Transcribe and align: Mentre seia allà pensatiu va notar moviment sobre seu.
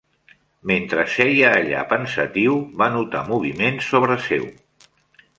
Mentre 0.69 1.01
seia 1.15 1.51
allà 1.57 1.83
pensatiu 1.91 2.57
va 2.83 2.87
notar 2.93 3.21
moviment 3.27 3.77
sobre 3.89 4.17
seu. 4.29 4.49